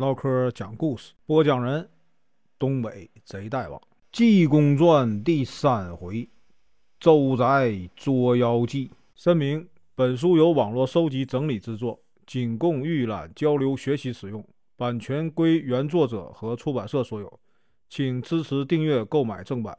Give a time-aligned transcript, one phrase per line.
[0.00, 1.86] 唠嗑讲故事，播讲人：
[2.58, 3.78] 东北贼大王，
[4.10, 6.26] 《济公传》第三回，
[6.98, 8.90] 周宅捉妖记。
[9.14, 14.42] 声明：本书由网络收集整理制作，仅供预览、交流、学习使用，
[14.74, 17.38] 版权归原作者和出版社所有，
[17.90, 19.76] 请支持订阅、购买正版。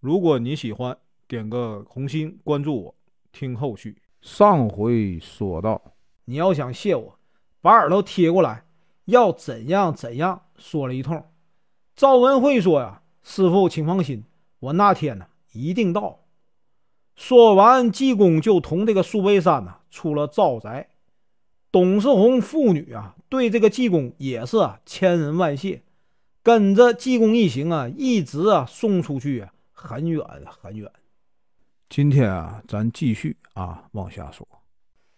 [0.00, 0.98] 如果你喜欢，
[1.28, 2.94] 点个红心，关注我，
[3.30, 3.96] 听后续。
[4.20, 5.80] 上回说到，
[6.24, 7.16] 你要想谢我，
[7.60, 8.64] 把耳朵贴过来。
[9.06, 11.24] 要怎样怎样说了一通，
[11.96, 14.24] 赵文慧说呀：“师傅，请放心，
[14.60, 16.20] 我那天呢一定到。”
[17.16, 20.88] 说完，济公就同这个苏北山呢出了赵宅。
[21.72, 25.82] 董世红父女啊，对这个济公也是啊千恩万谢，
[26.42, 30.90] 跟着济公一行啊，一直啊送出去很远很远。
[31.88, 34.46] 今天啊，咱继续啊往下说。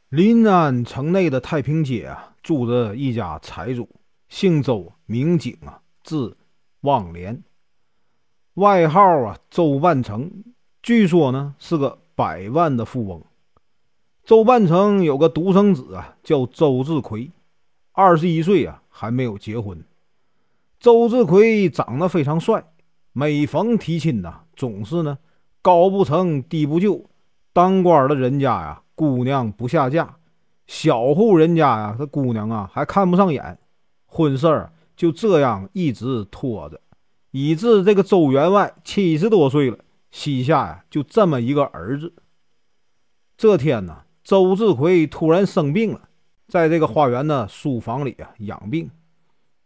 [0.09, 3.88] 临安城内的太平街啊，住着一家财主，
[4.28, 6.37] 姓周，名景啊，字
[6.80, 7.42] 望莲，
[8.55, 10.30] 外号啊周半成。
[10.83, 13.22] 据说呢是个百万的富翁。
[14.25, 17.30] 周半成有个独生子啊，叫周志奎，
[17.92, 19.84] 二十一岁啊还没有结婚。
[20.80, 22.64] 周志奎长得非常帅，
[23.12, 25.19] 每逢提亲呐，总是呢
[25.61, 27.08] 高不成低不就，
[27.52, 28.83] 当官的人家呀。
[28.95, 30.17] 姑娘不下嫁，
[30.66, 33.58] 小户人家呀，这姑娘啊还看不上眼，
[34.06, 36.80] 婚事儿就这样一直拖着，
[37.30, 39.78] 以致这个周员外七十多岁了，
[40.10, 42.14] 膝下呀就这么一个儿子。
[43.36, 46.08] 这天呢，周志奎突然生病了，
[46.48, 48.90] 在这个花园的书房里啊养病，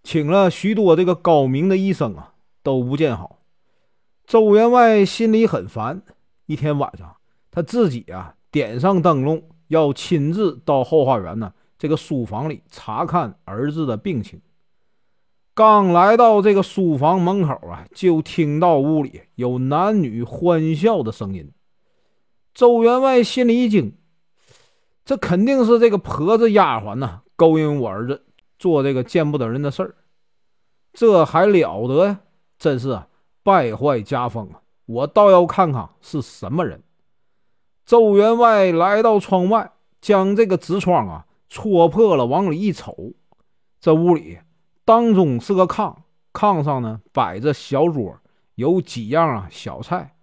[0.02, 3.40] 请了许多这个高明的医生啊都不见好。
[4.26, 6.02] 周员外心里很烦，
[6.46, 7.16] 一天晚上
[7.50, 8.32] 他自己啊。
[8.48, 11.52] 点上灯笼，要亲自到后花园呢。
[11.78, 14.40] 这个书房里查看儿子的病情。
[15.54, 21.52] 刚来到这个书房门口啊，就听到屋里有男女欢笑的声音。
[22.54, 23.96] 周员外心里一惊，
[25.04, 28.26] 这肯定是这个婆子丫鬟呐，勾引我儿子
[28.58, 29.94] 做这个见不得人的事儿。
[30.94, 32.20] 这还了得呀！
[32.58, 33.02] 真是，
[33.42, 34.62] 败坏家风啊！
[34.86, 36.82] 我倒要看看是什么人。
[37.86, 39.70] 周员外来到窗外，
[40.00, 43.12] 将这个纸窗啊戳破了，往里一瞅，
[43.80, 44.38] 这屋里
[44.84, 45.94] 当中是个炕，
[46.32, 48.18] 炕上呢摆着小桌，
[48.56, 50.16] 有几样啊小菜，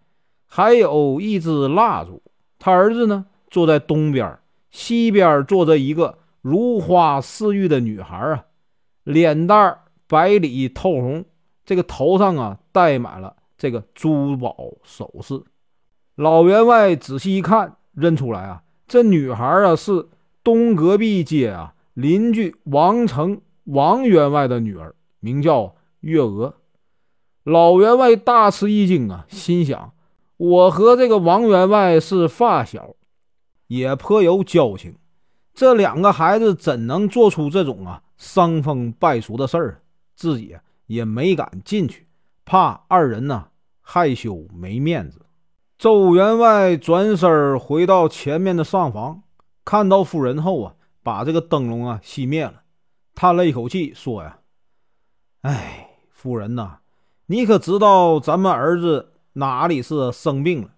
[0.45, 2.21] 还有一支蜡烛。
[2.59, 4.37] 他儿子呢坐在东边，
[4.69, 8.45] 西边坐着一个如花似玉的女孩啊，
[9.05, 11.23] 脸蛋白里透红，
[11.65, 15.41] 这个头上啊戴满了这个珠宝首饰。
[16.15, 20.09] 老员外仔细一看，认出来啊，这女孩啊是
[20.43, 26.55] 东隔壁街啊邻居王成王员外的女儿，名叫月娥。
[27.43, 29.93] 老员外大吃一惊啊，心想：
[30.37, 32.95] 我和这个王员外是发小，
[33.67, 34.95] 也颇有交情，
[35.55, 39.81] 这两个孩子怎能做出这种啊伤风败俗的事儿？
[40.15, 42.05] 自己也没敢进去，
[42.45, 43.47] 怕二人呢
[43.81, 45.19] 害羞没面子。
[45.83, 49.23] 周员外转身回到前面的上房，
[49.65, 52.61] 看到夫人后啊，把这个灯笼啊熄灭了，
[53.13, 54.39] 叹了一口气，说：“呀，
[55.41, 56.77] 哎，夫人呐，
[57.25, 60.69] 你可知道咱们儿子哪里是生病了？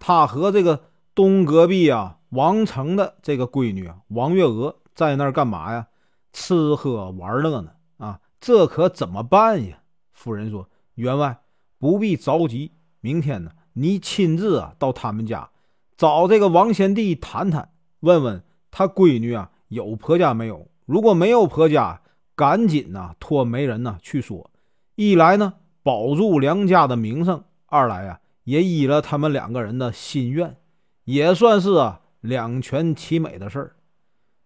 [0.00, 0.82] 他和这个
[1.14, 5.86] 东隔壁啊王成的这个闺女啊王月娥在那儿干嘛呀？
[6.32, 7.70] 吃喝玩乐呢？
[7.98, 9.78] 啊，这可怎么办呀？”
[10.12, 11.40] 夫人说：“员外
[11.78, 15.50] 不必着急，明天呢。”你亲自啊到他们家
[15.96, 17.70] 找这个王贤弟谈谈，
[18.00, 20.68] 问问他闺女啊有婆家没有？
[20.86, 22.00] 如果没有婆家，
[22.34, 24.50] 赶紧呐托媒人呐去说。
[24.96, 30.56] 一来呢保住梁家的名声，二来啊也依了他们两个人的心愿，
[31.04, 33.76] 也算是啊两全其美的事儿。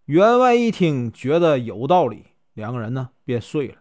[0.06, 3.76] 员外一听觉得有道理，两个人呢便睡了。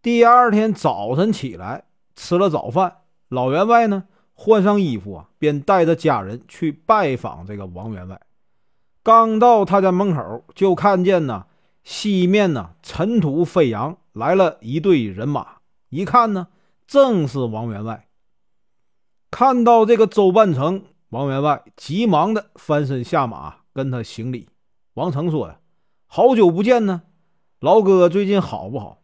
[0.00, 1.84] 第二天早晨起来
[2.14, 2.98] 吃了早饭，
[3.28, 4.04] 老员外呢。
[4.34, 8.20] 换上衣服啊，便带着家人去拜访这个王员外。
[9.02, 11.46] 刚到他家门口，就看见呢，
[11.82, 15.58] 西面呢尘土飞扬，来了一队人马。
[15.88, 16.48] 一看呢，
[16.86, 18.08] 正是王员外。
[19.30, 24.48] 看到这个周半城，王员外急忙的翻身下马，跟他行礼。
[24.94, 25.58] 王成说：“呀，
[26.06, 27.02] 好久不见呢，
[27.60, 29.02] 老哥最近好不好？”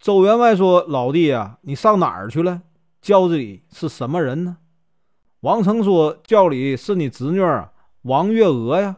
[0.00, 2.62] 周员外说：“老弟呀，你上哪儿去了？”
[3.06, 4.56] 轿子里是什么人呢？
[5.42, 7.40] 王成说：“轿里是你侄女
[8.02, 8.96] 王月娥呀，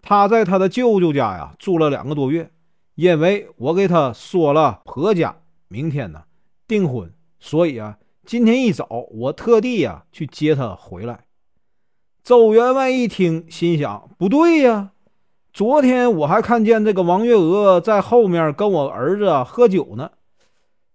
[0.00, 2.50] 她在她的舅舅家呀住了两个多月，
[2.94, 5.36] 因为我给他说了婆家
[5.68, 6.22] 明天呢
[6.66, 11.26] 订婚，所以啊，今天一早我特地呀去接她回来。
[12.24, 14.92] 周员外一听，心想：不对呀，
[15.52, 20.12] 昨天我还看见这个王月娥在后面跟我儿子喝酒呢，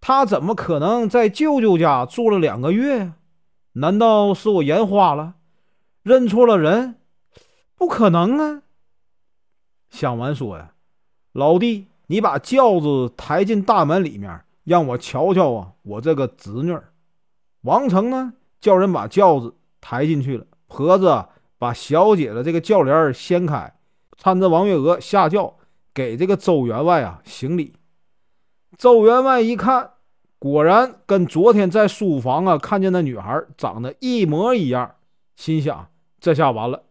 [0.07, 3.13] 他怎么可能在舅舅家住了两个月呀？
[3.71, 5.33] 难道是我眼花了，
[6.03, 6.97] 认错了人？
[7.73, 8.61] 不可能啊！
[9.89, 10.73] 想完说呀，
[11.31, 16.77] 老弟，你把轿子抬进大门里面，让我瞧瞧啊，我这个侄女。
[17.61, 20.45] 王成呢，叫人把轿子抬进去了。
[20.67, 21.25] 婆子
[21.57, 23.73] 把小姐的这个轿帘掀开，
[24.21, 25.55] 搀着王月娥下轿，
[25.95, 27.73] 给这个周员外啊行礼。
[28.77, 29.93] 周员外一看，
[30.45, 34.93] 果然跟昨天在书房啊看见那女孩长得一模一样，
[35.35, 35.89] 心想：
[36.19, 36.83] 这下完了。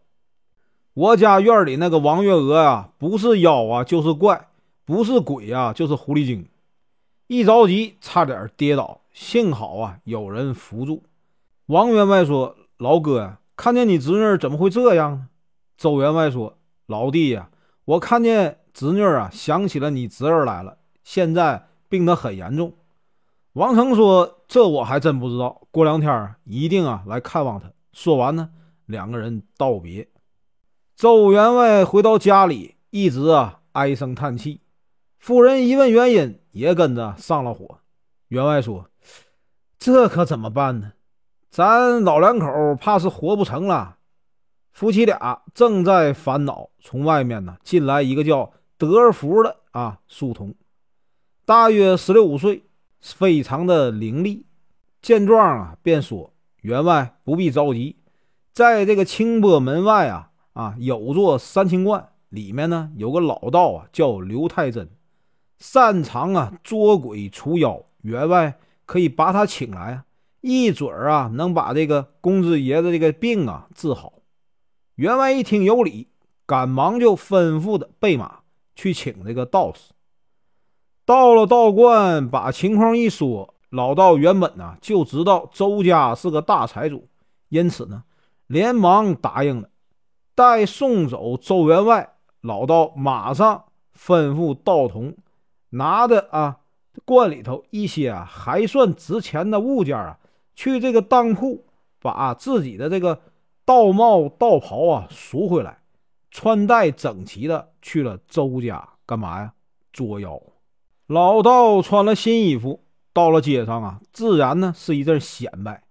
[0.93, 4.49] 我家院里那个王月娥呀，不是妖啊，就是怪；
[4.83, 6.49] 不是鬼啊，就是狐狸精。
[7.27, 11.03] 一着急，差点跌倒，幸好啊，有人扶住。
[11.67, 15.29] 王员外说：“老哥呀。”看见你侄女怎么会这样呢？
[15.77, 17.49] 周员外说：“老弟呀，
[17.85, 22.73] 我看见侄女啊，想起了你侄儿来了，现在病得很严重。”
[23.55, 28.49] 王成说：“这我还真不知道，过两天一定啊来看望他。”说完呢，
[28.85, 30.09] 两个人道别。
[30.97, 34.59] 周员外回到家里，一直啊唉声叹气。
[35.17, 37.79] 夫人一问原因，也跟着上了火。
[38.27, 38.89] 员外说
[39.79, 40.91] ：“这可怎么办呢？”
[41.49, 43.95] 咱老两口怕是活不成了。
[44.73, 50.53] 夫妻俩正在烦恼，从外面呢进来一个叫德福的啊书童，
[51.45, 52.65] 大约十六五岁，
[53.13, 54.43] 非常的伶俐。
[55.01, 57.97] 见状啊，便说：“员外不必着急，
[58.51, 64.89] 在这个清波门外啊啊有座三清观，里面呢有个老道啊，叫刘太真，
[65.59, 67.83] 擅长啊捉鬼除妖。
[68.01, 70.05] 员外可以把他请来啊。”
[70.47, 74.13] 一准儿啊，能把这个公子爷的这个病啊治好。
[74.93, 76.09] 员外一听有理，
[76.45, 78.41] 赶忙就吩咐的备马
[78.75, 79.94] 去请这个道士。
[81.05, 87.07] 到了道观，把情况一说，老道原本呢就知道周家是个大财主，
[87.49, 88.03] 因此呢
[88.47, 89.69] 连忙答应了。
[90.33, 93.65] 待送走周员外，老道马上
[93.95, 95.15] 吩咐道童
[95.69, 96.57] 拿着啊
[97.05, 100.17] 罐里头一些啊还算值钱的物件啊。
[100.55, 101.65] 去这个当铺，
[102.01, 103.21] 把自己的这个
[103.63, 105.79] 道帽、道袍啊赎回来，
[106.31, 109.53] 穿戴整齐的去了周家干嘛呀？
[109.91, 110.41] 捉妖。
[111.07, 115.83] 老道穿了新衣服，到了街上啊，自然呢是一阵显摆。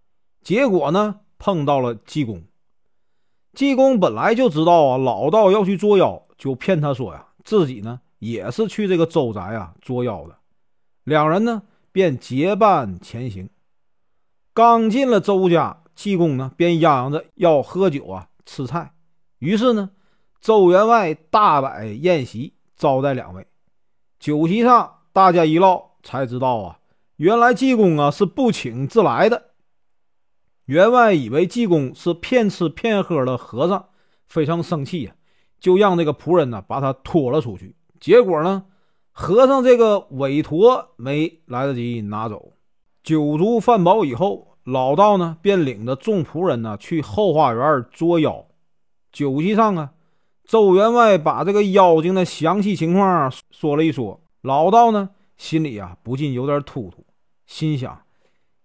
[0.43, 2.43] 结果呢，碰到了济公。
[3.52, 10.37] 济公本来就知道啊，老道要去捉妖，就骗他说呀，自己呢也是去这个周宅啊捉妖的。
[11.05, 11.62] 两人呢
[11.93, 13.49] 便结伴前行。
[14.52, 18.93] 刚进了周家，济公呢便嚷嚷着要喝酒啊，吃菜。
[19.38, 19.90] 于是呢，
[20.40, 23.46] 周员外大摆宴席招待两位。
[24.19, 26.81] 酒席上，大家一唠，才知道啊，
[27.14, 29.50] 原来济公啊是不请自来的。
[30.64, 33.90] 员外以为济公是骗吃骗喝的和尚，
[34.26, 35.14] 非常生气呀，
[35.61, 37.76] 就让这个仆人呢把他拖了出去。
[38.00, 38.64] 结果呢，
[39.12, 42.55] 和尚这个委托没来得及拿走。
[43.05, 48.44] 酒足饭饱以后，老道呢便领着众仆人呢去后花园捉妖。
[49.12, 49.93] 酒席上啊，
[50.43, 54.20] 周员外把这个妖精的详细情况说了一说。
[54.44, 55.08] 老道呢
[55.39, 57.06] 心里啊不禁有点突突，
[57.46, 58.03] 心想：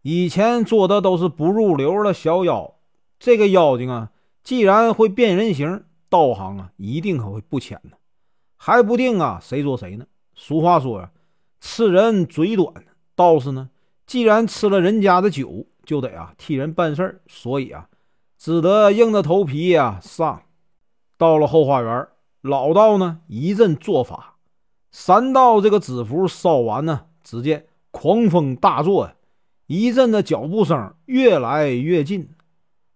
[0.01, 2.75] 以前捉的都是不入流的小妖，
[3.17, 4.11] 这个妖精啊，
[4.43, 7.91] 既然会变人形，道行啊一定可会不浅呢。
[8.57, 10.05] 还不定啊谁捉谁呢？
[10.35, 11.11] 俗话说呀，
[11.61, 12.73] 吃人嘴短，
[13.15, 13.69] 道士呢。
[14.05, 17.87] 既然吃了人家的酒，就得啊替人办事儿，所以啊，
[18.37, 20.43] 只得硬着头皮呀上。
[21.17, 22.07] 到了后花园，
[22.41, 24.38] 老道呢一阵做法，
[24.91, 29.15] 三道这个纸符烧完呢，只见狂风大作呀，
[29.67, 32.29] 一阵的脚步声越来越近。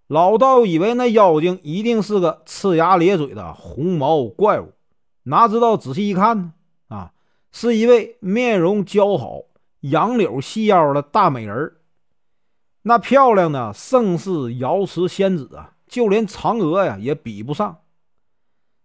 [0.08, 4.74] 老道以为那妖精一定是个呲牙咧嘴的红毛怪物，
[5.24, 6.54] 哪知道仔细一看呢，
[6.88, 7.14] 啊，
[7.52, 9.42] 是一位面容姣好。
[9.82, 11.74] 杨柳细腰的大美人
[12.84, 17.80] 那漂亮的胜似瑶池仙子啊，就连嫦娥呀也比不上。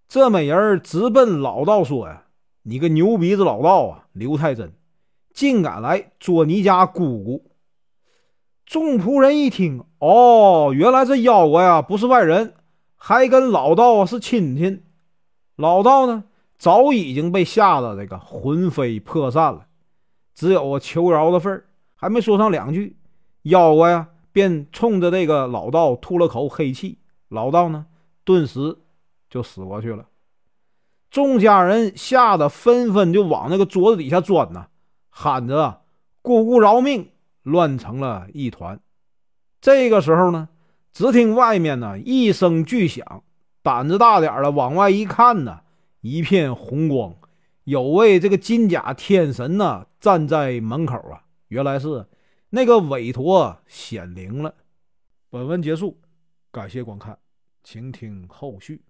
[0.09, 2.25] 这美人直奔老道说呀
[2.63, 4.73] ：“你个牛鼻子老道啊，刘太真，
[5.33, 7.51] 竟敢来捉你家姑姑！”
[8.67, 12.55] 众仆人一听，哦，原来这妖怪呀不是外人，
[12.97, 14.83] 还跟老道是亲戚。
[15.57, 16.25] 老道呢，
[16.59, 19.67] 早已经被吓得这个魂飞魄散了，
[20.35, 22.99] 只有求饶的份儿，还没说上两句，
[23.43, 26.99] 妖怪呀便冲着这个老道吐了口黑气，
[27.29, 27.87] 老道呢
[28.23, 28.77] 顿时
[29.31, 30.07] 就死过去了。
[31.11, 34.67] 众家人吓得纷纷就往那个桌子底下钻呐，
[35.09, 35.83] 喊着
[36.23, 37.11] “姑姑饶命”，
[37.43, 38.81] 乱成了一团。
[39.61, 40.49] 这个时候呢，
[40.93, 43.23] 只听外面呢一声巨响，
[43.63, 45.61] 胆子大点的往外一看呢。
[46.01, 47.13] 一片红光，
[47.65, 52.07] 有位这个金甲天神呢站在门口啊，原来是
[52.51, 54.55] 那个韦陀显灵了。
[55.29, 55.99] 本文结束，
[56.53, 57.19] 感谢观看，
[57.65, 58.85] 请听后续。